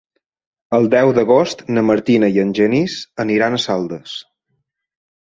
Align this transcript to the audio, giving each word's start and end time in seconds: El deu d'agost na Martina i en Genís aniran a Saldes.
El 0.77 0.89
deu 0.93 1.11
d'agost 1.17 1.61
na 1.77 1.85
Martina 1.91 2.31
i 2.39 2.43
en 2.47 2.57
Genís 2.63 2.99
aniran 3.27 3.59
a 3.59 3.63
Saldes. 3.71 4.21